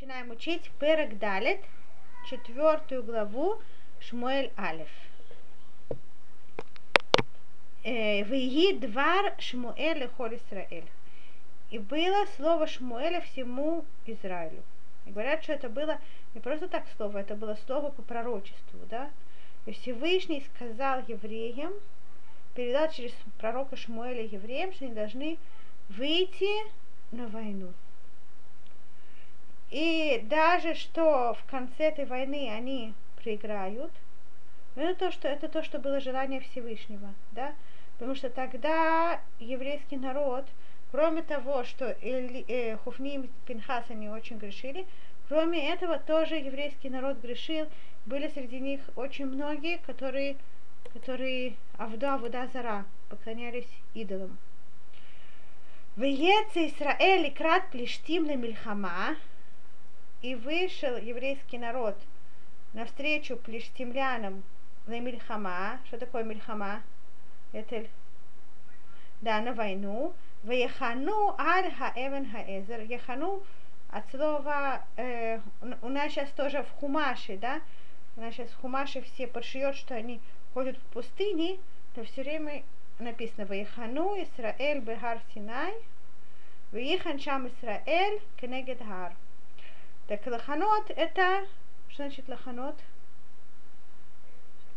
[0.00, 1.58] начинаем учить Перек Далит,
[2.30, 3.60] четвертую главу
[3.98, 4.88] Шмуэль Алиф.
[7.82, 10.86] Виги двар Шмуэль и Холь Исраэль.
[11.70, 14.62] И было слово Шмуэля всему Израилю.
[15.04, 15.98] И говорят, что это было
[16.32, 19.10] не просто так слово, это было слово по пророчеству, да?
[19.66, 21.72] И Всевышний сказал евреям,
[22.54, 25.38] передал через пророка Шмуэля евреям, что они должны
[25.88, 26.70] выйти
[27.10, 27.72] на войну.
[29.70, 33.92] И даже что в конце этой войны они проиграют,
[34.76, 37.54] это то, что, это то, что было желание Всевышнего, да?
[37.98, 40.46] Потому что тогда еврейский народ,
[40.90, 44.86] кроме того, что Эли, э, Хуфни и Пинхас они очень грешили,
[45.28, 47.66] кроме этого тоже еврейский народ грешил.
[48.06, 50.36] Были среди них очень многие, которые,
[50.94, 54.38] которые Авда, Авуда Зара, поклонялись идолам.
[55.96, 59.16] Веется Израиль крат плештим мильхама,
[60.22, 61.96] и вышел еврейский народ
[62.72, 64.42] навстречу плештимлянам
[64.86, 65.80] на Мильхама.
[65.86, 66.82] Что такое Мильхама?
[67.52, 67.86] Это
[69.20, 70.14] да, на войну.
[70.42, 72.82] Ваяхану аль хаэвен хаэзер.
[72.82, 73.42] Яхану
[73.90, 75.40] от слова, э,
[75.82, 77.60] у нас сейчас тоже в Хумаше, да,
[78.16, 80.20] у нас сейчас в Хумаше все подшьет, что они
[80.52, 81.58] ходят в пустыне,
[81.94, 82.62] то все время
[82.98, 85.74] написано Ваяхану Исраэль Бехар Синай,
[86.72, 89.14] Ваихан Шам Исраэль Кенегед Хар.
[90.08, 91.46] Так лоханот это,
[91.88, 92.74] что значит лоханот?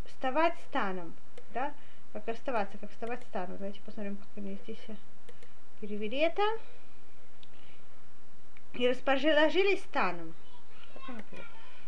[0.06, 1.16] Вставать станом,
[1.54, 1.74] да?
[2.12, 3.56] Как оставаться, как вставать станом.
[3.56, 4.78] Давайте посмотрим, как они здесь
[5.80, 6.44] перевели это.
[8.74, 10.36] И расположились станом.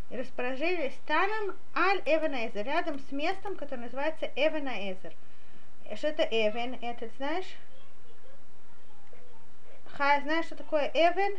[0.09, 5.13] И расположились станом על אבן העזר, рядом с местом, которое называется אבן העזר.
[5.97, 6.75] Что это אבן?
[6.81, 7.55] Это, знаешь?
[9.97, 11.37] Хай, знаешь, что такое אבן?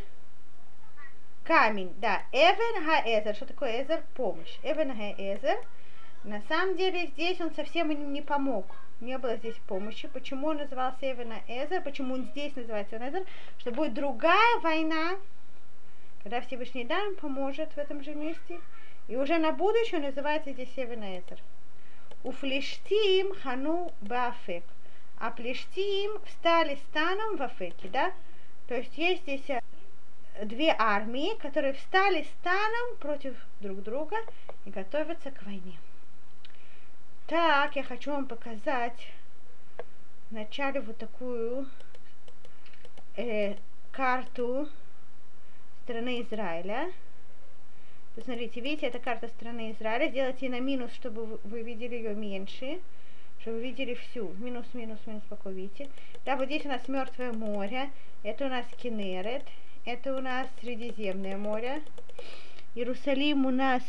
[1.44, 3.34] Камень, да, אבן העזר.
[3.34, 4.02] Что такое עזר?
[4.14, 4.58] Помощь.
[4.62, 5.58] אבן העזר.
[6.24, 8.66] На самом деле здесь он совсем им не помог.
[9.00, 10.08] Не было здесь помощи.
[10.08, 11.82] Почему он назывался אבן עזר?
[11.82, 13.24] Почему он здесь называется עזר?
[13.58, 15.16] Что будет другая война,
[16.22, 18.60] когда Всевышний Дан поможет в этом же месте.
[19.08, 21.38] И уже на будущее называется здесь Эвен Эзер.
[22.22, 24.64] У Флештим хану бафек.
[25.18, 28.12] А Плештим встали станом в Афеке, да?
[28.66, 29.44] То есть есть здесь
[30.42, 34.16] две армии, которые встали станом против друг друга
[34.64, 35.78] и готовятся к войне.
[37.26, 39.12] Так, я хочу вам показать
[40.30, 41.66] вначале вот такую
[43.16, 43.54] э,
[43.92, 44.68] карту
[45.84, 46.92] страны Израиля.
[48.14, 50.08] Посмотрите, видите, это карта страны Израиля.
[50.10, 52.80] Сделайте на минус, чтобы вы видели ее меньше,
[53.40, 54.28] чтобы вы видели всю.
[54.38, 55.88] Минус, минус, минус, пока видите.
[56.24, 57.90] Да, вот здесь у нас Мертвое море,
[58.22, 59.44] это у нас Кенерет,
[59.84, 61.82] это у нас Средиземное море.
[62.74, 63.82] Иерусалим у нас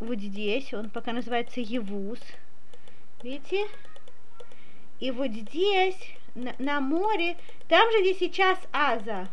[0.00, 2.20] вот здесь, он пока называется Евус.
[3.22, 3.66] Видите?
[4.98, 5.96] И вот здесь,
[6.34, 7.36] на, на море,
[7.68, 9.28] там же где сейчас Аза.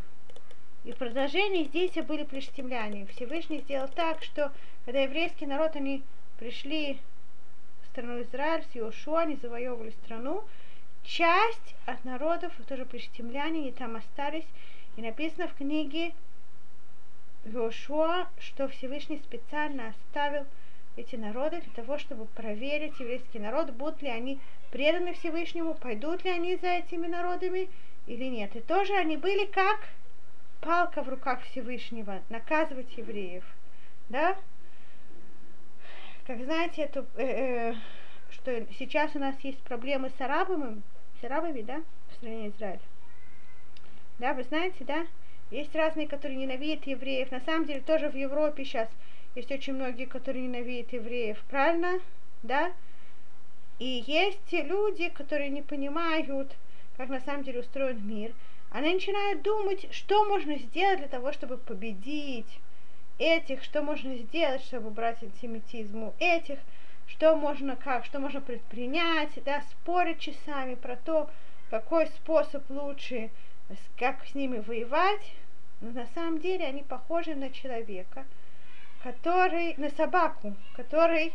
[0.85, 3.07] И в продолжении здесь были плештемляне.
[3.07, 4.53] Всевышний сделал так, что
[4.85, 6.03] когда еврейский народ, они
[6.39, 6.99] пришли
[7.83, 10.45] в страну Израиль, с Иошуа, они завоевывали страну,
[11.03, 14.45] часть от народов, тоже плештемляне, они там остались,
[14.97, 16.11] и написано в книге
[17.45, 20.45] Йошуа, что Всевышний специально оставил
[20.97, 24.39] эти народы для того, чтобы проверить еврейский народ, будут ли они
[24.71, 27.69] преданы Всевышнему, пойдут ли они за этими народами
[28.07, 28.55] или нет.
[28.55, 29.87] И тоже они были как
[30.61, 33.43] палка в руках Всевышнего, наказывать евреев.
[34.09, 34.35] Да?
[36.25, 37.75] Как знаете, это, э, э,
[38.31, 40.81] что сейчас у нас есть проблемы с арабами,
[41.21, 42.81] с арабами, да, в стране Израиля.
[44.19, 45.05] Да, вы знаете, да?
[45.51, 47.31] Есть разные, которые ненавидят евреев.
[47.31, 48.89] На самом деле тоже в Европе сейчас
[49.35, 51.41] есть очень многие, которые ненавидят евреев.
[51.49, 51.99] Правильно?
[52.43, 52.73] Да?
[53.79, 56.55] И есть люди, которые не понимают,
[56.97, 58.33] как на самом деле устроен мир.
[58.71, 62.59] Они начинают думать, что можно сделать для того, чтобы победить
[63.19, 66.59] этих, что можно сделать, чтобы убрать антисемитизм у этих,
[67.07, 71.29] что можно как, что можно предпринять, да, спорить часами про то,
[71.69, 73.29] какой способ лучше
[73.97, 75.33] как с ними воевать,
[75.81, 78.25] но на самом деле они похожи на человека,
[79.03, 81.33] который, на собаку, который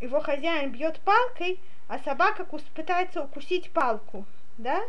[0.00, 2.44] его хозяин бьет палкой, а собака
[2.74, 4.24] пытается укусить палку,
[4.58, 4.82] да?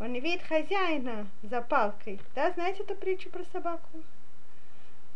[0.00, 2.50] Он не видит хозяина за палкой, да?
[2.52, 4.02] Знаете эту притчу про собаку?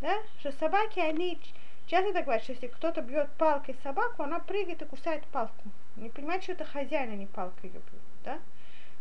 [0.01, 0.23] Да?
[0.41, 1.39] Что собаки, они
[1.87, 5.65] часто так говорят, что если кто-то бьет палкой собаку, она прыгает и кусает палку.
[5.97, 8.39] Не понимает, что это хозяин, а не палка ее бьет, да?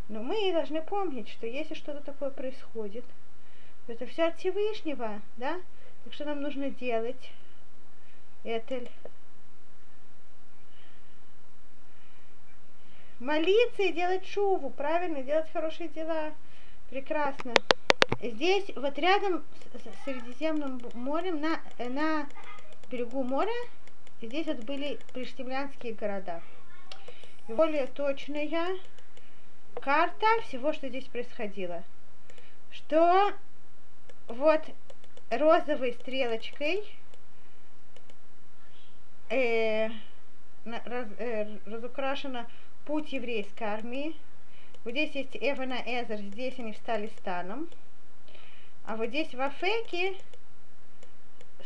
[0.09, 3.03] Но мы должны помнить, что если что-то такое происходит,
[3.87, 5.61] Это все от Всевышнего, да?
[6.03, 7.31] Так что нам нужно делать?
[8.43, 8.89] Этель.
[13.19, 16.33] Молиться и делать шуву, правильно, делать хорошие дела.
[16.89, 17.53] Прекрасно.
[18.21, 19.43] Здесь вот рядом
[19.73, 22.27] с Средиземным морем, на, на
[22.91, 23.55] берегу моря,
[24.21, 26.41] здесь вот были приштемлянские города.
[27.47, 28.45] И более точная
[29.81, 31.83] карта всего, что здесь происходило.
[32.71, 33.33] Что
[34.27, 34.61] вот
[35.29, 36.83] розовой стрелочкой
[39.29, 39.89] э,
[40.65, 42.47] раз, э, разукрашена
[42.85, 44.15] путь еврейской армии.
[44.83, 47.67] Вот здесь есть Эвана Эзер, здесь они встали станом.
[48.85, 50.15] А вот здесь в Афеке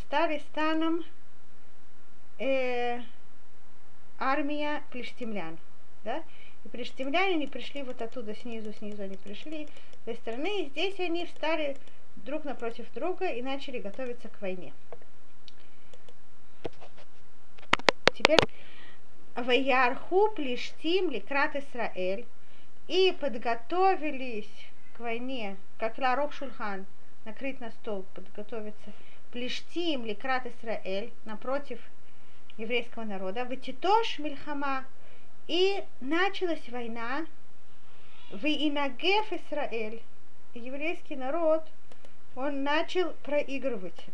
[0.07, 1.03] стали станом
[2.39, 3.01] э,
[4.19, 5.57] армия плештемлян.
[6.03, 6.23] Да?
[6.63, 9.67] И плештемляне не пришли вот оттуда, снизу, снизу они пришли
[10.01, 10.63] с той стороны.
[10.63, 11.77] И здесь они встали
[12.17, 14.73] друг напротив друга и начали готовиться к войне.
[18.13, 18.39] Теперь
[19.35, 22.25] Ваярху плештим ликрат Исраэль
[22.87, 24.51] и подготовились
[24.93, 26.85] к войне, как Ларох Шульхан,
[27.25, 28.91] накрыть на стол, подготовиться.
[29.31, 31.79] Плештим ликрат Исраэль, напротив
[32.57, 33.45] еврейского народа.
[33.45, 34.85] Ватитош Мильхама.
[35.47, 37.25] И началась война.
[38.31, 40.01] В Инагеф Исраэль.
[40.53, 41.63] Еврейский народ,
[42.35, 44.05] он начал проигрывать.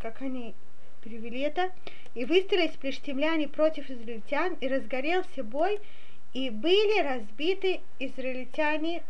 [0.00, 0.54] Как они
[1.02, 1.72] перевели это.
[2.14, 5.80] И выстроились плештемляне против израильтян, и разгорелся бой,
[6.32, 9.02] и были разбиты израильтяне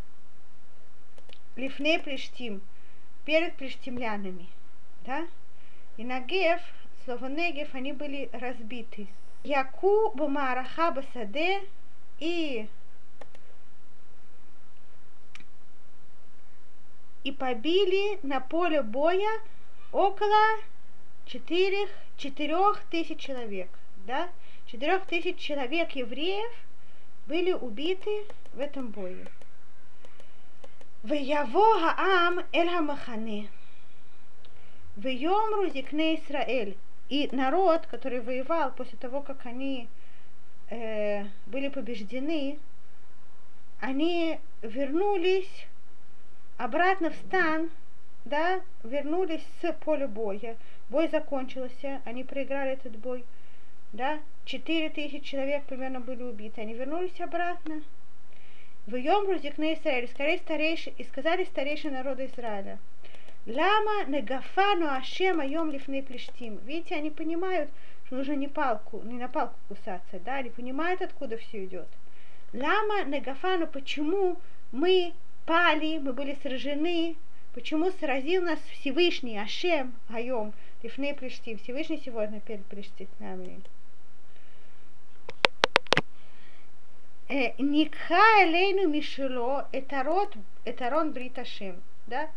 [1.55, 2.61] лифне плештим
[3.25, 4.47] перед плештемлянами.
[5.05, 5.27] Да?
[5.97, 6.61] И Нагев,
[7.03, 9.07] слово Негев, они были разбиты.
[9.45, 11.61] Яку бумараха басаде
[12.19, 12.67] и
[17.23, 19.39] и побили на поле боя
[19.91, 20.59] около
[21.27, 23.69] четырех, четырех тысяч человек.
[24.07, 24.29] Да?
[24.65, 26.51] Четырех тысяч человек евреев
[27.27, 29.27] были убиты в этом бою.
[31.03, 33.51] Ваяво Хаам Эль Хамахане.
[34.95, 36.75] Вьемру Зикне Израиль.
[37.09, 39.87] И народ, который воевал после того, как они
[40.69, 42.57] э, были побеждены,
[43.79, 45.67] они вернулись
[46.57, 47.69] обратно в стан,
[48.23, 50.57] да, вернулись с поля боя.
[50.89, 53.23] Бой закончился, они проиграли этот бой,
[53.93, 57.81] да, четыре тысячи человек примерно были убиты, они вернулись обратно.
[58.87, 62.77] В Йом Рузикне Израиль, скорее старейший, и сказали старейшие народа Израиля.
[63.47, 66.57] Лама негафану ашем айом лифней плештим.
[66.65, 67.69] Видите, они понимают,
[68.05, 71.87] что нужно не палку, не на палку кусаться, да, они понимают, откуда все идет.
[72.53, 74.37] Лама негафану, почему
[74.71, 75.13] мы
[75.45, 77.17] пали, мы были сражены,
[77.53, 83.61] почему сразил нас Всевышний Ашем Айом, лифней плештим, Всевышний сегодня перед плештитнами.
[87.27, 90.33] Э, Никха элейну мишело этарот,
[90.63, 91.81] этарон бриташим.
[92.07, 92.29] Да?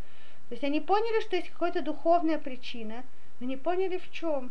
[0.49, 3.05] То есть они поняли, что есть какая-то духовная причина,
[3.39, 4.51] но не поняли в чем.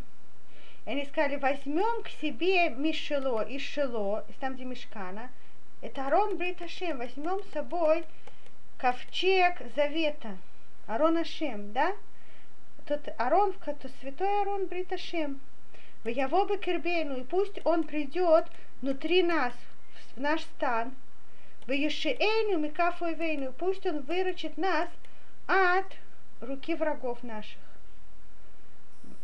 [0.85, 5.31] И они сказали, возьмем к себе Мишело и Шело, из там, где Мешкана,
[5.81, 8.05] это Арон Бриташем, возьмем с собой
[8.77, 10.37] ковчег завета,
[10.85, 11.93] Арон Ашем, да?
[12.85, 15.39] Тот Арон, то святой Арон Бриташем.
[16.03, 18.45] В Явобе Кербейну, и пусть он придет
[18.81, 19.53] внутри нас,
[20.15, 20.93] в наш стан,
[21.65, 24.87] в Ешиэйну Микафу Вейну, пусть он выручит нас
[25.47, 25.85] от
[26.41, 27.59] руки врагов наших.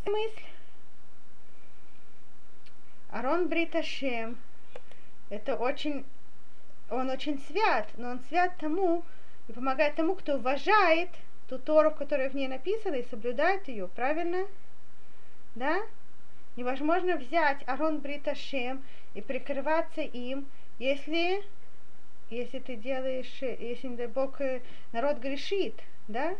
[0.06, 0.42] Мысль.
[3.10, 4.36] Арон Бриташем,
[5.30, 6.04] это очень,
[6.90, 9.04] он очень свят, но он свят тому
[9.48, 11.10] и помогает тому, кто уважает
[11.48, 14.46] ту Тору, которая в ней написана, и соблюдает ее, правильно?
[15.54, 15.82] Да?
[16.56, 18.82] Невозможно взять Арон Бриташем
[19.14, 20.46] и прикрываться им,
[20.78, 21.44] если,
[22.30, 24.60] если ты делаешь, если, не дай Бог, э,
[24.92, 26.34] народ грешит, да,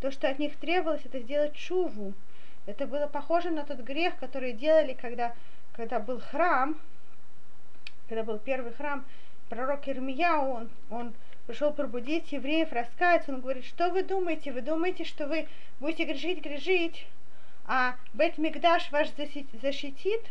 [0.00, 2.14] то, что от них требовалось, это сделать шуву.
[2.66, 5.34] Это было похоже на тот грех, который делали, когда,
[5.72, 6.78] когда был храм,
[8.08, 9.04] когда был первый храм,
[9.48, 11.14] пророк Ирмия, он, он
[11.46, 14.52] пришел пробудить евреев, раскаяться, он говорит, что вы думаете?
[14.52, 15.48] Вы думаете, что вы
[15.80, 17.06] будете грешить, грешить,
[17.66, 19.08] а Бет Мигдаш ваш
[19.62, 20.22] защитит?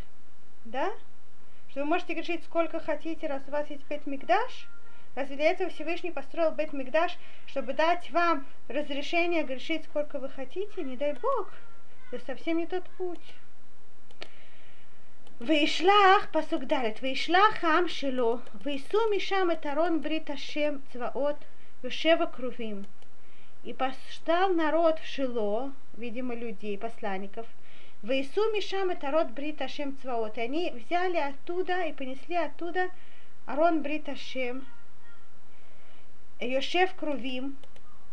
[0.66, 0.92] Да?
[1.70, 4.68] что вы можете грешить сколько хотите, раз у вас есть Бет Мигдаш?
[5.19, 7.16] Разве для этого Всевышний построил Бет Мигдаш,
[7.47, 10.83] чтобы дать вам разрешение грешить сколько вы хотите?
[10.83, 11.52] Не дай Бог.
[12.11, 13.35] Это совсем не тот путь.
[15.40, 17.85] וישלח, פסוק ד', וישלח העם
[18.64, 21.37] вейсу мишам משם את ארון ברית השם צבאות
[21.85, 22.85] ושבע כרובים,
[23.64, 27.47] и послал народ в Шило, видимо, людей, посланников,
[28.02, 30.37] в Иису Мишам это род Брит Ашем Цваот.
[30.37, 32.90] И они взяли оттуда и понесли оттуда
[33.47, 34.66] Арон Брит Ашем,
[36.39, 37.58] Йошев Крувим,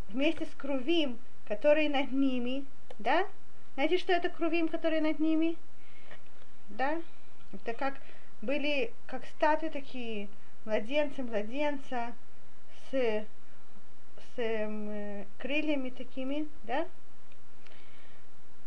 [0.08, 2.64] вместе с Крувим, который над ними,
[2.98, 3.26] да?
[3.74, 5.56] Знаете, что это Крувим, который над ними?
[6.70, 7.00] Да?
[7.52, 7.94] Это как
[8.42, 10.28] были как статуи такие,
[10.64, 12.12] младенцы, младенца,
[12.90, 16.86] с, с э, крыльями такими, да?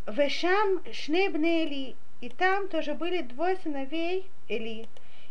[0.07, 4.87] Вешам Шнебне Эли, и там тоже были двое сыновей Эли,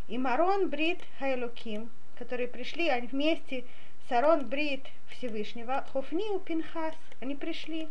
[0.07, 3.65] и Марон Брит Хайлуким, которые пришли, они вместе
[4.09, 7.89] с Арон Брит Всевышнего, Хофни у Пинхас, они пришли.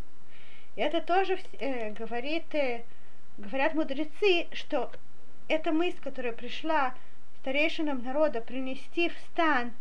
[0.75, 2.83] И это тоже э, говорит, э,
[3.37, 4.91] говорят мудрецы, что
[5.47, 6.95] эта мысль, которая пришла
[7.41, 9.73] старейшинам народа принести в стан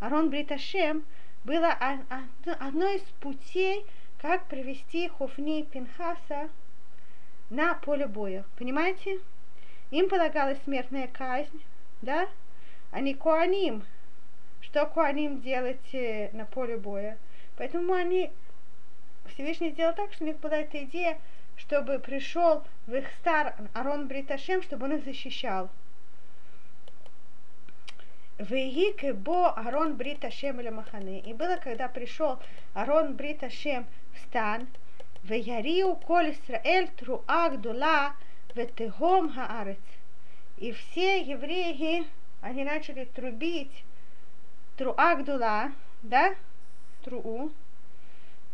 [0.00, 1.04] Арон Бриташем,
[1.44, 1.76] было
[2.58, 3.86] одно из путей,
[4.20, 6.50] как привести Хофни Пинхаса
[7.48, 8.44] на поле боя.
[8.58, 9.20] Понимаете?
[9.92, 11.62] Им полагалась смертная казнь,
[12.02, 12.28] да?
[12.90, 13.84] А не Куаним.
[14.60, 17.18] Что Куаним делать э, на поле боя?
[17.56, 18.30] Поэтому они
[19.26, 21.18] Всевышний сделал так, что у них была эта идея,
[21.56, 25.68] чтобы пришел в их стар Арон Бриташем, чтобы он их защищал.
[28.38, 31.18] Веги бо Арон Бриташем или Маханы.
[31.18, 32.38] И было, когда пришел
[32.72, 34.66] Арон Бриташем в стан,
[35.22, 38.14] Веяриу коль Исраэль труа гдула
[38.54, 39.78] ветегом хаарец.
[40.56, 42.06] И все евреи,
[42.40, 43.84] они начали трубить
[44.80, 45.72] труа гдула,
[46.02, 46.34] да,
[47.04, 47.52] труу,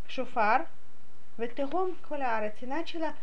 [0.09, 0.67] шофар,
[1.39, 3.15] ветегом колярец, и начала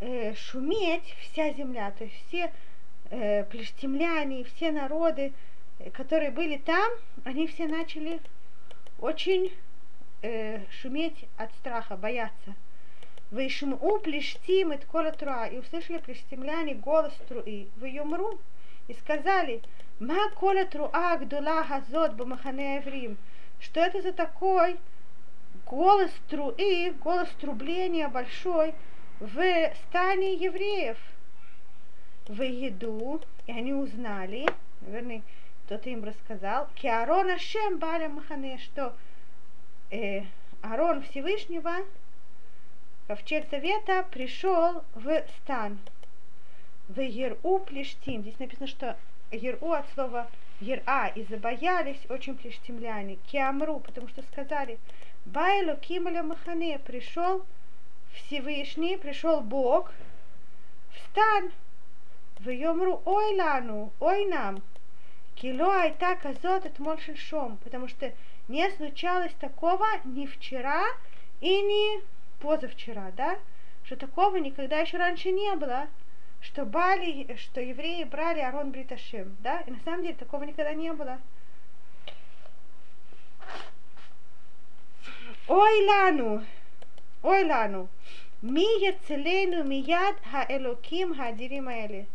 [0.00, 2.50] э, шуметь вся земля, то есть все
[3.10, 5.34] э, плештемляне, все народы,
[5.80, 6.90] э, которые были там,
[7.24, 8.20] они все начали
[9.00, 9.52] очень
[10.22, 12.54] э, шуметь от страха, бояться.
[13.30, 18.40] Вышму плештим от кола труа, и услышали плештемляне голос труи, в юмру,
[18.88, 19.60] и сказали,
[19.98, 23.16] ма кола труа гдула газот бамахане еврим,
[23.60, 24.76] что это за такой
[25.64, 28.74] голос труи, голос трубления большой
[29.20, 30.98] в стане евреев.
[32.28, 34.46] В еду, и они узнали,
[34.80, 35.22] наверное,
[35.64, 38.94] кто-то им рассказал, Киарон Ашем Баля Махане, что
[39.90, 40.22] э,
[40.62, 41.72] Арон Всевышнего,
[43.06, 45.78] ковчег Завета, пришел в стан.
[46.88, 48.22] В Еру Плештим.
[48.22, 48.96] Здесь написано, что
[49.30, 50.28] Еру от слова
[50.60, 54.78] Ера, и забоялись очень плештимляне, Киамру, потому что сказали,
[55.26, 57.44] Байло Кималя Махане, пришел
[58.14, 59.92] Всевышний, пришел Бог
[60.92, 61.50] в стан,
[62.38, 64.62] в Йомру ой лану, ой нам,
[65.34, 68.12] кило айта казот от шом, потому что
[68.48, 70.84] не случалось такого ни вчера
[71.40, 72.02] и ни
[72.40, 73.38] позавчера, да,
[73.84, 75.88] что такого никогда еще раньше не было,
[76.46, 80.92] что, бали, что евреи брали Арон Бриташем, да, и на самом деле такого никогда не
[80.92, 81.18] было.
[85.48, 86.44] Ой лану,
[87.22, 87.88] ой лану,
[88.42, 92.06] ми яцелену мияд хаэлоким хадирим аэле.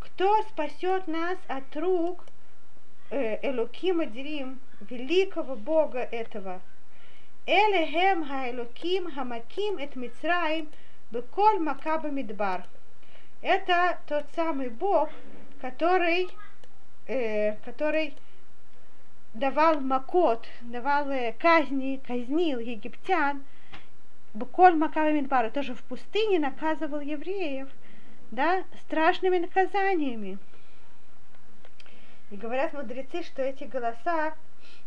[0.00, 2.24] Кто спасет нас от рук
[3.10, 6.60] э, Элоким Адирим, великого Бога этого?
[7.46, 10.68] Элехем хаэлоким хамаким эт Мицраим
[11.10, 12.64] беколь макаба мидбар.
[13.44, 15.10] Это тот самый Бог,
[15.60, 16.30] который,
[17.06, 18.14] э, который
[19.34, 23.44] давал макот, давал э, казни, казнил египтян,
[24.32, 27.68] Буколь Макава Мидбара тоже в пустыне наказывал евреев,
[28.30, 30.38] да, страшными наказаниями.
[32.30, 34.32] И говорят мудрецы, что эти голоса,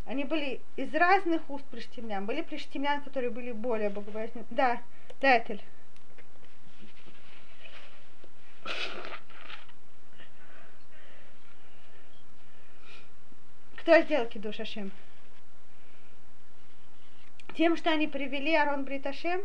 [0.08, 2.26] они были из разных уст приштемлян.
[2.26, 4.48] Были приштемлян, которые были более богобоязненны.
[4.50, 4.82] Да,
[5.22, 5.62] да, Этель.
[13.78, 14.92] Кто сделал кидуш Ашем?
[17.56, 19.42] Тем, что они привели Арон Бриташем?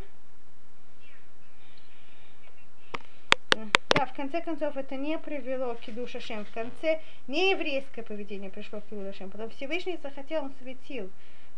[3.50, 6.44] Да, в конце концов, это не привело к Кидуш Ашем.
[6.44, 9.30] В конце не еврейское поведение пришло к Кидуш Ашем.
[9.30, 11.10] Потом Всевышний захотел, он светил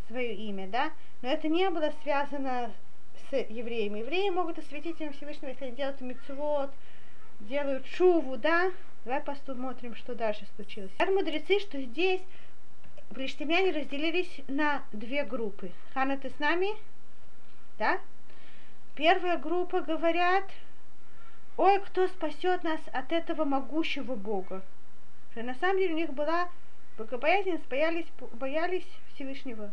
[0.09, 0.93] свое имя, да?
[1.23, 2.71] Но это не было связано
[3.31, 4.01] с евреями.
[4.01, 6.71] Евреи могут осветить имя Всевышнего, если они делают мецвод,
[7.41, 8.73] делают шуву, да?
[9.05, 10.91] Давай посмотрим, что дальше случилось.
[10.99, 12.23] Говорят мудрецы, что здесь
[13.15, 15.71] плештемяне разделились на две группы.
[15.95, 16.69] Хана, ты с нами?
[17.79, 18.01] Да?
[18.95, 20.45] Первая группа говорят,
[21.57, 24.63] ой, кто спасет нас от этого могущего Бога.
[25.33, 26.49] Что на самом деле у них была
[26.99, 29.71] богобоязненность, боялись, боялись Всевышнего.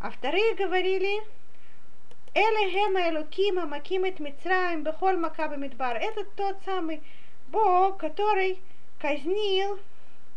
[0.00, 1.22] А вторые говорили,
[2.38, 5.96] Элехема Элукима Макимет Мицраем Бехоль Макаба Мидбар.
[5.96, 7.00] Это тот самый
[7.48, 8.58] Бог, который
[8.98, 9.78] казнил,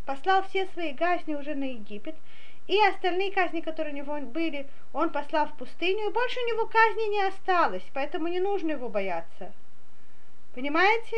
[0.05, 2.15] послал все свои казни уже на Египет.
[2.67, 6.67] И остальные казни, которые у него были, он послал в пустыню, и больше у него
[6.67, 9.51] казни не осталось, поэтому не нужно его бояться.
[10.55, 11.17] Понимаете?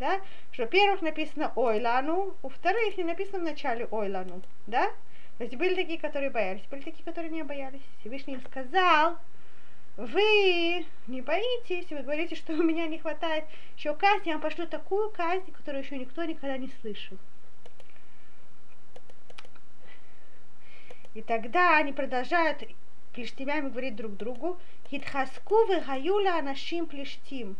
[0.00, 0.20] Да?
[0.50, 4.42] Что, во-первых, написано Ойлану, у вторых не написано в начале Ойлану.
[4.66, 4.90] Да?
[5.38, 7.82] То есть были такие, которые боялись, были такие, которые не боялись.
[8.00, 9.18] Всевышний им сказал,
[9.96, 13.44] вы не боитесь, вы говорите, что у меня не хватает
[13.76, 17.16] еще казни, я вам пошлю такую казнь, которую еще никто никогда не слышал.
[21.14, 22.64] И тогда они продолжают
[23.12, 24.58] плештимями говорить друг другу,
[24.90, 27.56] Хитхаску вы гаюля анашим плештим.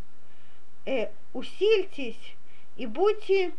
[0.85, 2.35] Э, усильтесь
[2.77, 3.53] и будьте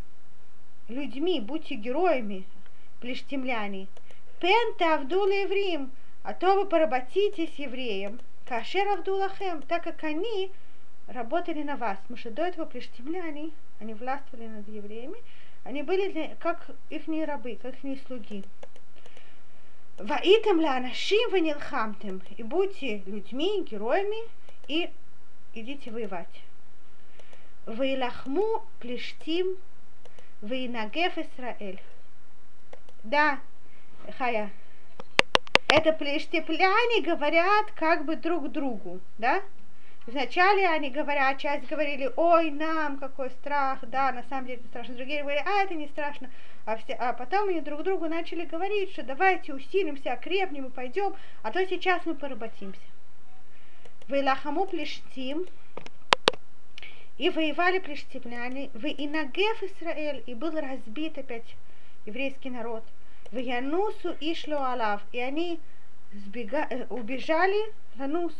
[0.88, 2.44] людьми, будьте героями,
[3.00, 3.86] плештимляне.
[4.38, 5.90] Пен тавдула евреям,
[6.22, 8.20] а то вы поработитесь евреям.
[8.46, 10.52] Кашер Авдулахем, так как они
[11.08, 11.98] работали на вас.
[12.02, 13.50] Потому что до этого плештимляне,
[13.80, 15.18] они властвовали над евреями,
[15.64, 18.44] они были для, как их рабы, как их слуги.
[19.98, 24.28] Ваитем ла анашим вы нилхамтем, и будьте людьми, героями,
[24.68, 24.90] и
[25.54, 26.42] идите воевать.
[27.66, 29.56] Вейлахму плештим,
[30.42, 31.80] вейнагеф Исраэль.
[33.02, 33.40] Да,
[34.18, 34.50] Хая,
[35.68, 39.42] это плештепляне говорят как бы друг другу, да?
[40.06, 44.94] Вначале они говорят, часть говорили, ой, нам какой страх, да, на самом деле это страшно.
[44.94, 46.30] Другие говорили, а это не страшно.
[46.64, 51.14] А, все, а потом они друг другу начали говорить, что давайте усилимся, окрепнем и пойдем,
[51.42, 52.80] а то сейчас мы поработимся.
[54.06, 55.46] Вейлахаму плештим,
[57.18, 61.56] и воевали плештимляне, в Инагев Израиль, и был разбит опять
[62.04, 62.84] еврейский народ.
[63.32, 65.58] В Янусу ишло алав, и они
[66.12, 68.34] сбега, убежали, Янус,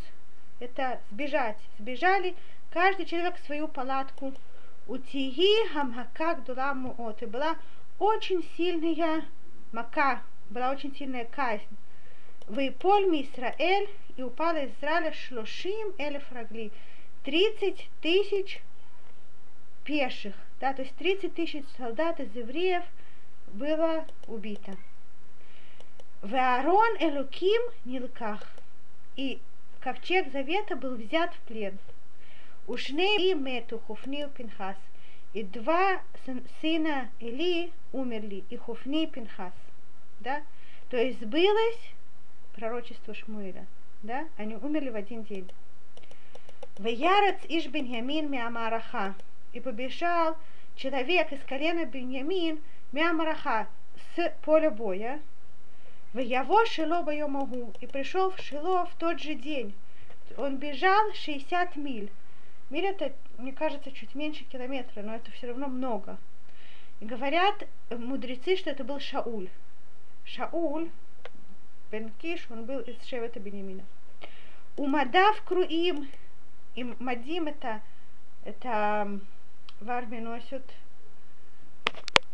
[0.61, 2.37] это сбежать, сбежали,
[2.71, 4.33] каждый человек в свою палатку.
[4.87, 7.57] У Тиги Хамхака Гдула от и была
[7.99, 9.25] очень сильная
[9.72, 11.77] мака, была очень сильная казнь.
[12.46, 16.70] В Польме Израиль, и упала из Израиля шлошим элеф рагли,
[17.25, 18.62] 30 тысяч
[19.83, 22.85] пеших, да, то есть 30 тысяч солдат из евреев
[23.52, 24.76] было убито.
[26.22, 28.42] Ваарон Элуким Нилках.
[29.16, 29.40] И
[29.80, 31.78] ковчег завета был взят в плен.
[32.66, 34.76] Ушне и мету Хуфни Пинхас.
[35.35, 36.00] И два
[36.61, 39.52] сына Или умерли, и Хуфни и Пинхас.
[40.20, 40.42] Да?
[40.90, 41.80] То есть сбылось
[42.54, 43.66] пророчество Шмуэля.
[44.02, 44.26] Да?
[44.37, 45.48] Они умерли в один день.
[46.78, 49.14] Веярец Иш Беньямин Миамараха.
[49.52, 50.37] И побежал
[50.74, 52.61] человек из колена Беньямин
[52.92, 53.66] Миамараха
[54.14, 55.20] с поля боя.
[56.12, 59.75] В Яво Шило могу и пришел в Шило в тот же день.
[60.37, 62.11] Он бежал 60 миль.
[62.70, 66.16] Миль это, мне кажется, чуть меньше километра, но это все равно много.
[67.01, 69.49] И говорят мудрецы, что это был Шауль.
[70.25, 70.88] Шауль,
[71.90, 73.85] Бен Киш, он был из Шевета Бенемина.
[74.77, 76.09] У Мадав Круим,
[76.75, 77.83] и Мадим это,
[78.44, 79.20] это
[79.81, 80.64] в армии носят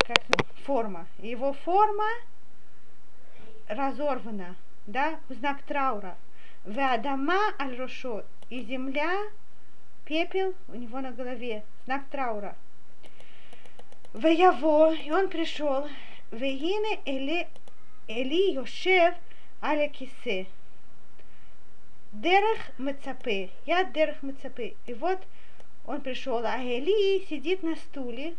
[0.07, 0.19] как
[0.65, 1.07] форма.
[1.19, 2.09] Его форма
[3.69, 6.17] разорвана, да, в знак траура.
[6.65, 9.17] Веадама аль рошо, и земля,
[10.05, 12.55] пепел у него на голове, знак траура.
[14.15, 15.89] Веяво, и он пришел,
[16.31, 17.49] вегине эли,
[18.09, 19.15] эли йошев
[19.63, 20.47] аля кисе.
[22.13, 24.75] Дерех мецапе, я дерех мецапе.
[24.87, 25.19] И вот
[25.87, 28.35] он пришел, а Эли сидит на стуле,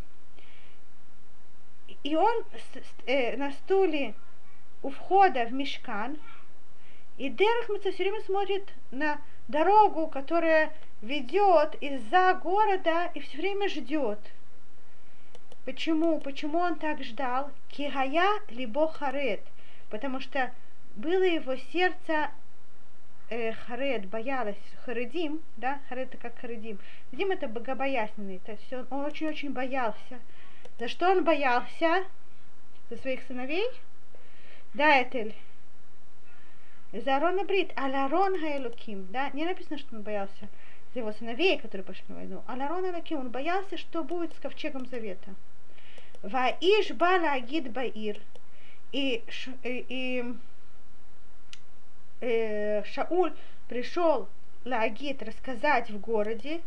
[2.03, 2.43] и он
[3.05, 4.13] э, на стуле
[4.81, 6.17] у входа в мешкан,
[7.17, 14.19] и Дерхмица все время смотрит на дорогу, которая ведет из-за города и все время ждет.
[15.65, 16.19] Почему?
[16.19, 17.51] Почему он так ждал?
[17.69, 19.41] Кигая либо харет.
[19.89, 20.51] Потому что
[20.95, 22.31] было его сердце
[23.29, 26.79] э, харет, боялась, харедим, да, харет это как харедим.
[27.09, 30.19] Харедим это богобоязненный, то есть он очень-очень боялся.
[30.79, 32.05] За что он боялся?
[32.89, 33.67] За своих сыновей?
[34.73, 35.35] Да, Этель.
[36.91, 37.71] За Арона Брит.
[37.75, 39.07] Аларон Хаэлуким.
[39.11, 40.47] Да, не написано, что он боялся
[40.93, 42.43] за его сыновей, которые пошли на войну.
[42.47, 43.19] Аларон Хаэлуким.
[43.19, 45.35] Он боялся, что будет с ковчегом завета.
[46.21, 48.19] Ваиш бала агид баир.
[48.91, 49.23] И,
[49.63, 50.23] и, и
[52.21, 53.33] э, Шауль
[53.67, 54.27] пришел
[54.65, 56.61] Лагит рассказать в городе,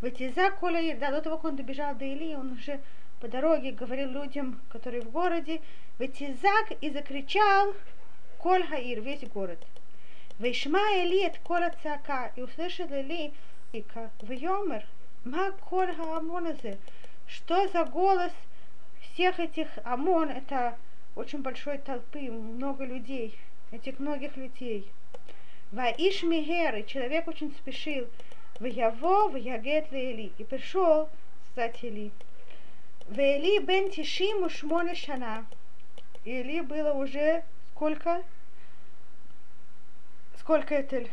[0.00, 2.80] Ватиза Коля, да, до того, как он добежал до Илии, он уже
[3.24, 5.62] по дороге говорил людям, которые в городе,
[5.98, 7.72] Ветизак и закричал
[8.36, 9.58] Коль Хаир, весь город.
[10.38, 13.32] Вейшма Эли от кола цака, и услышал Эли,
[13.72, 14.84] и как в Йомер,
[15.24, 15.86] ма кол
[16.18, 16.76] Амоназе,
[17.26, 18.32] что за голос
[19.00, 20.76] всех этих Амон, это
[21.16, 23.38] очень большой толпы, много людей,
[23.72, 24.92] этих многих людей.
[25.72, 28.06] Ваиш Мигер, и человек очень спешил,
[28.60, 31.08] в Яво, в Ягет Эли, и пришел
[31.52, 32.12] сказать Эли.
[33.06, 35.44] В Эли бен Тишим Ушмоне Шана.
[36.24, 38.22] Или было уже сколько?
[40.38, 41.04] Сколько это?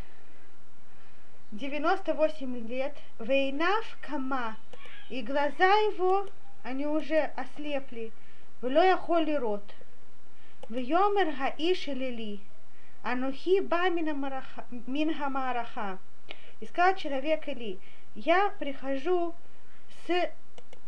[1.51, 2.95] 98 лет.
[3.19, 4.55] Вейнав Кама.
[5.09, 6.29] И глаза его,
[6.63, 8.13] они уже ослепли.
[8.61, 9.75] Вло яхоли рот.
[10.69, 12.39] Вьомер хаиш лили.
[13.03, 15.99] Анухи ба мин хамараха.
[16.61, 17.79] И сказал человек Или,
[18.15, 19.35] я прихожу
[20.07, 20.31] с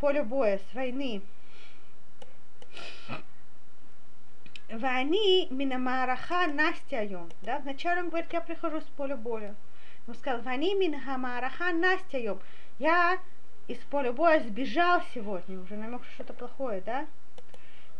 [0.04, 1.22] поля боя, с войны.
[4.70, 7.30] Вани минамараха Настя йом.
[7.42, 9.56] Да, вначале он говорит, я прихожу с поля боя.
[10.06, 12.42] Он сказал, Вани минамараха Настя йом.
[12.80, 13.18] Я
[13.70, 17.08] из поля боя сбежал сегодня, уже намек, что что-то плохое, да?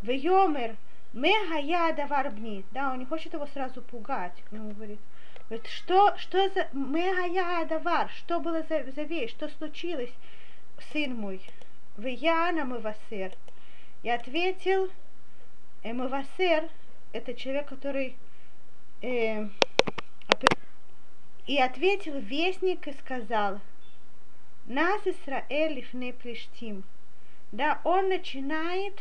[0.02, 0.76] В Йомер,
[1.14, 2.66] мега я даварбни.
[2.72, 4.42] Да, он не хочет его сразу пугать.
[4.52, 5.00] Он говорит,
[5.48, 10.12] говорит что, что за мега я давар, что было за, за вещь, что случилось,
[10.92, 11.40] сын мой?
[11.96, 13.32] В Яна Мавасер.
[14.02, 14.90] И ответил,
[15.84, 16.68] Мавасер,
[17.12, 18.16] это человек, который
[19.00, 19.48] э,
[21.46, 23.60] и ответил вестник и сказал,
[24.66, 26.82] нас Исраэль лифне плештим.
[27.52, 29.00] Да, он начинает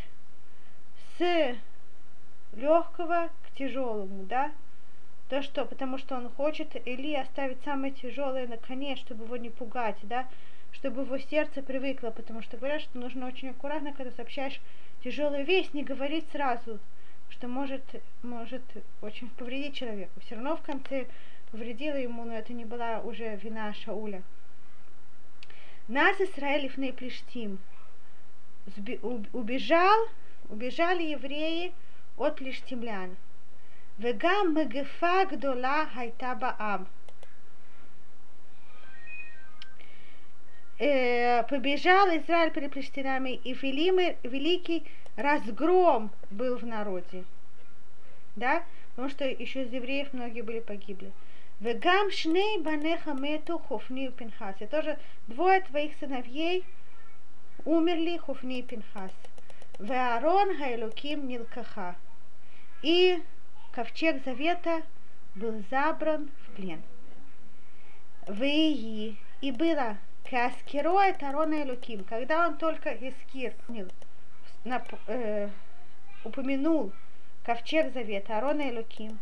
[1.17, 1.55] с
[2.53, 4.51] легкого к тяжелому, да,
[5.29, 9.49] то, что, потому что он хочет Или оставить самое тяжелое на коне, чтобы его не
[9.49, 10.27] пугать, да,
[10.73, 14.59] чтобы его сердце привыкло, потому что говорят, что нужно очень аккуратно, когда сообщаешь
[15.03, 16.79] тяжелую весть, не говорить сразу,
[17.29, 17.83] что может,
[18.21, 18.63] может
[19.01, 20.19] очень повредить человеку.
[20.21, 21.07] Все равно в конце
[21.51, 24.23] повредило ему, но это не была уже вина Шауля.
[25.87, 27.59] Нас Израилев не плештим.
[29.33, 30.07] Убежал,
[30.49, 31.73] убежали евреи
[32.17, 33.15] от плештимлян.
[33.97, 36.87] Вегам мегефа гдола хайта баам.
[40.79, 44.83] Э, побежал Израиль перед плештинами, и великий
[45.15, 47.23] разгром был в народе.
[48.35, 48.63] Да?
[48.89, 51.11] Потому что еще из евреев многие были погибли.
[51.59, 54.55] Вегам шней банеха мету хофни пинхас.
[54.59, 56.63] И тоже двое твоих сыновей
[57.65, 59.11] умерли хофни пинхас.
[59.77, 61.95] Веарон хайлуким нилкаха.
[62.81, 63.21] И
[63.71, 64.81] ковчег завета
[65.35, 66.81] был забран в плен.
[68.27, 69.17] Веи.
[69.41, 69.97] И было
[70.29, 73.53] Каскироя Тарона Элуким, когда он только Искир
[75.07, 75.49] э,
[76.23, 76.91] упомянул
[77.43, 79.19] ковчег завета Арона Элуким,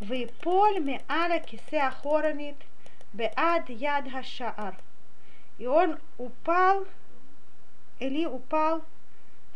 [0.00, 2.56] Виполь меала кисе ахоранит
[3.12, 4.74] беад яд хашаар.
[5.58, 6.86] И он упал,
[7.98, 8.82] или упал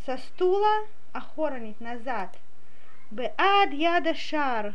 [0.04, 2.36] со стула ахоранит назад.
[3.10, 4.74] Беад яда шар.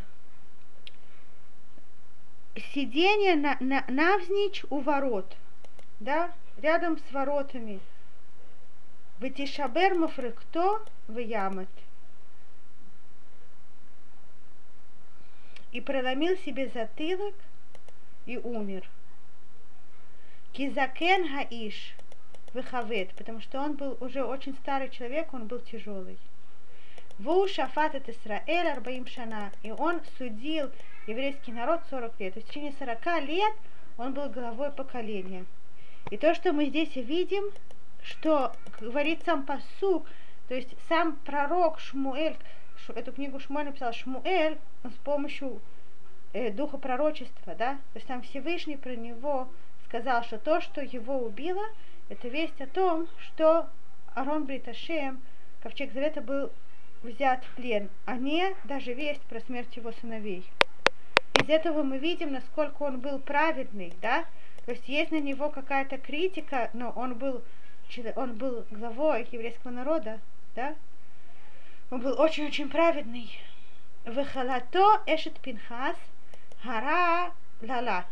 [2.74, 5.38] Сиденье на, на, навзничь у ворот
[6.02, 7.80] да, рядом с воротами.
[9.20, 11.70] Вытишабер мафрыкто в ямат.
[15.72, 17.36] И проломил себе затылок
[18.26, 18.90] и умер.
[20.54, 21.94] Кизакен хаиш
[22.54, 26.18] выхавет, потому что он был уже очень старый человек, он был тяжелый.
[27.20, 30.72] Ву шафат это Исраэль арбаим шана, и он судил
[31.06, 32.34] еврейский народ 40 лет.
[32.34, 33.54] То есть в течение 40 лет
[33.98, 35.46] он был главой поколения.
[36.10, 37.44] И то, что мы здесь видим,
[38.04, 40.08] что говорит сам посук,
[40.48, 42.36] то есть сам пророк Шмуэль,
[42.96, 45.62] эту книгу Шмуэль написал Шмуэль с помощью
[46.34, 49.48] э, духа пророчества, да, то есть там Всевышний про него
[49.86, 51.64] сказал, что то, что его убило,
[52.10, 53.68] это весть о том, что
[54.14, 55.22] Арон Бриташем,
[55.62, 56.52] ковчег Завета, был
[57.04, 60.46] взят в плен, а не даже весть про смерть его сыновей.
[61.42, 64.26] Из этого мы видим, насколько он был праведный, да,
[64.66, 67.42] то есть есть на него какая-то критика, но он был,
[68.16, 70.20] он был главой еврейского народа,
[70.56, 70.76] да?
[71.90, 73.40] Он был очень-очень праведный.
[74.06, 75.98] Вехалато эшет пинхас
[76.64, 78.08] гара лалат.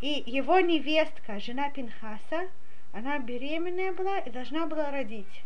[0.00, 2.48] И его невестка, жена Пинхаса,
[2.92, 5.42] она беременная была и должна была родить.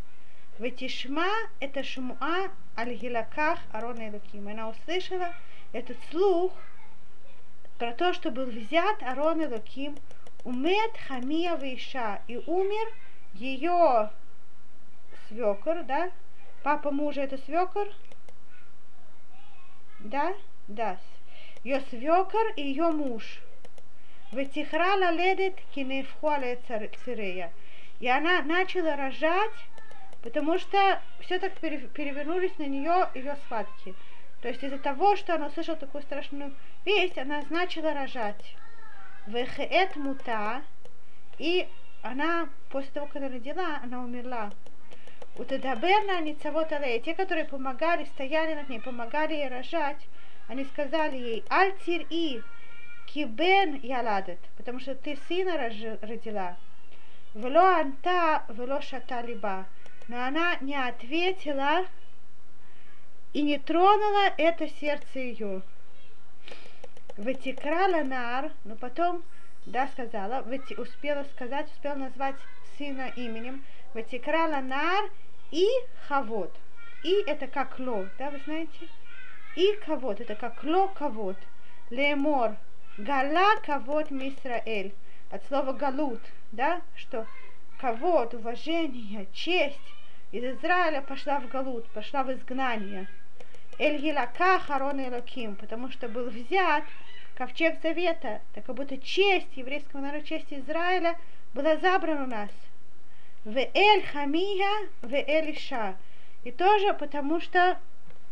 [0.59, 1.29] Ветишма
[1.61, 4.49] это шмуа аль гилаках Арона Элуким.
[4.49, 5.35] Она услышала
[5.73, 6.53] этот слух–
[7.81, 9.97] про то, что был взят Арон и Луким,
[10.45, 12.93] умет Хамия Виша, и умер
[13.33, 14.11] ее
[15.27, 16.11] свекор, да?
[16.62, 17.88] Папа мужа это свекор?
[20.01, 20.35] Да?
[20.69, 20.99] Да.
[21.64, 23.40] ее свекор и ее муж.
[24.31, 26.61] Ветихрала ледет кинефхуале
[27.03, 27.51] цирея.
[27.99, 29.59] И она начала рожать,
[30.21, 33.95] потому что все так перевернулись на нее ее схватки.
[34.40, 38.57] То есть из-за того, что она услышала такую страшную весть, она начала рожать.
[39.26, 40.62] Вехет мута,
[41.38, 41.68] и
[42.03, 44.50] она, после того, как она родила, она умерла.
[45.37, 50.09] У Тедаберна Ницавот Алей, те, которые помогали, стояли над ней, помогали ей рожать,
[50.48, 52.42] они сказали ей, Альтир и
[53.07, 56.57] Кибен Яладет, потому что ты сына родила.
[57.35, 59.66] Вело анта, вело шата либа.
[60.09, 61.85] Но она не ответила
[63.33, 65.62] и не тронула это сердце ее.
[67.16, 69.23] Вытекрала нар, но потом,
[69.66, 70.45] да, сказала,
[70.79, 72.37] успела сказать, успела назвать
[72.77, 73.64] сына именем,
[73.95, 75.11] вытекрала нар
[75.51, 75.66] и
[76.09, 76.53] хавод.
[77.03, 78.88] И это как ло, да, вы знаете?
[79.57, 81.37] И кавод, это как ло кавод.
[81.90, 82.57] Лемор,
[82.99, 84.95] гала кавод мисраэль.
[85.31, 87.27] От слова галут, да, что
[87.81, 89.79] кавод, уважение, честь
[90.33, 93.09] из Израиля пошла в галут, пошла в изгнание.
[93.81, 96.85] Эль Гилака Харон Элоким, потому что был взят
[97.35, 101.16] ковчег завета, так как будто честь еврейского народа, честь Израиля
[101.55, 102.51] была забрана у нас.
[103.47, 105.57] В Эль Хамия, в Эль.
[106.45, 107.79] И тоже потому что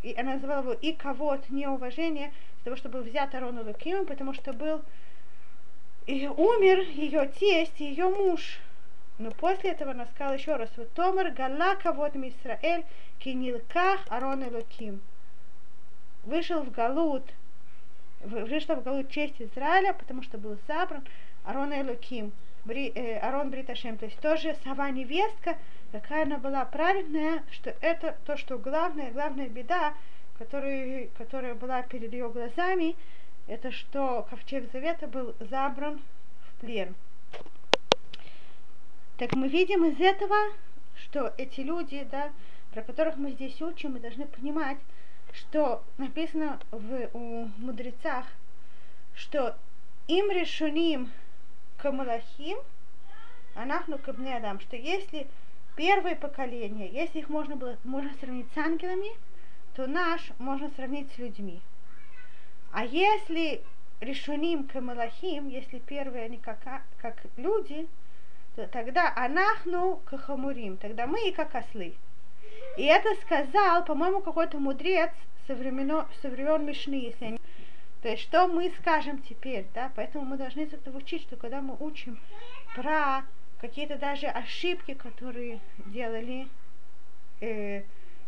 [0.03, 2.31] и она называла его и кого-то неуважение,
[2.63, 4.83] того, что был взят Арон Луким, потому что был
[6.05, 8.59] и умер ее тесть, ее муж.
[9.17, 12.85] Но после этого она сказала еще раз, вот Томар Гала кавод Мисраэль
[13.17, 15.01] кинилках Арон Луким.
[16.23, 17.23] Вышел в Галут,
[18.21, 21.03] вышла в Галут честь Израиля, потому что был забран
[21.43, 22.31] Арон Элоким,
[22.65, 23.97] Бри, э, Арон Бриташем.
[23.97, 25.57] То есть тоже сама невестка,
[25.91, 29.93] какая она была праведная, что это то, что главная, главная беда,
[30.37, 32.95] которая, которая была перед ее глазами,
[33.47, 35.99] это что ковчег Завета был забран
[36.47, 36.95] в плен.
[39.17, 40.35] Так мы видим из этого,
[40.95, 42.31] что эти люди, да,
[42.73, 44.77] про которых мы здесь учим, мы должны понимать,
[45.33, 48.25] что написано в, у мудрецах,
[49.15, 49.55] что
[50.07, 51.11] им решуним
[51.77, 52.57] камалахим,
[53.55, 55.27] анахну кабне адам, что если
[55.75, 59.09] первое поколение, если их можно было можно сравнить с ангелами,
[59.75, 61.61] то наш можно сравнить с людьми.
[62.71, 63.63] А если
[64.01, 66.59] решуним камалахим, если первые они как,
[66.97, 67.87] как люди,
[68.55, 71.95] то тогда анахну кахамурим, тогда мы и как ослы.
[72.77, 75.11] И это сказал, по-моему, какой-то мудрец
[75.47, 77.39] со времен, со времен Мишны, если они...
[78.01, 79.91] То есть, что мы скажем теперь, да?
[79.95, 82.17] Поэтому мы должны из этого учить, что когда мы учим
[82.75, 83.23] про
[83.59, 86.47] какие-то даже ошибки, которые делали
[87.41, 87.83] э,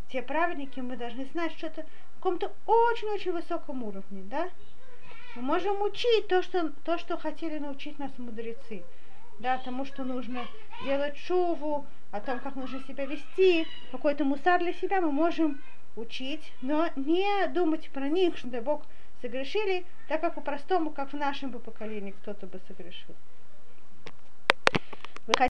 [0.10, 4.50] те праведники, мы должны знать что-то в каком-то очень-очень высоком уровне, да?
[5.36, 8.84] Мы можем учить то, что, то, что хотели научить нас мудрецы,
[9.39, 10.45] да, тому, что нужно
[10.84, 15.62] делать шуву, о том, как нужно себя вести, какой-то мусар для себя мы можем
[15.95, 18.84] учить, но не думать про них, что Бог
[19.21, 23.15] согрешили, так как по-простому, как в нашем бы поколении кто-то бы согрешил.